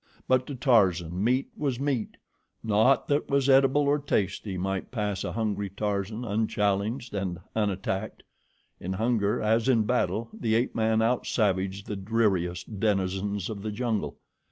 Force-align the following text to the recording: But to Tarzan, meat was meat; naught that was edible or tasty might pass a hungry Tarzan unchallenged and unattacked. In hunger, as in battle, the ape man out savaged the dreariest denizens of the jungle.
But 0.27 0.47
to 0.47 0.55
Tarzan, 0.55 1.23
meat 1.23 1.49
was 1.55 1.79
meat; 1.79 2.17
naught 2.63 3.07
that 3.07 3.29
was 3.29 3.47
edible 3.47 3.83
or 3.83 3.99
tasty 3.99 4.57
might 4.57 4.89
pass 4.89 5.23
a 5.23 5.33
hungry 5.33 5.69
Tarzan 5.69 6.25
unchallenged 6.25 7.13
and 7.13 7.37
unattacked. 7.55 8.23
In 8.79 8.93
hunger, 8.93 9.39
as 9.43 9.69
in 9.69 9.83
battle, 9.83 10.31
the 10.33 10.55
ape 10.55 10.73
man 10.73 11.03
out 11.03 11.27
savaged 11.27 11.85
the 11.85 11.95
dreariest 11.95 12.79
denizens 12.79 13.47
of 13.47 13.61
the 13.61 13.71
jungle. 13.71 14.17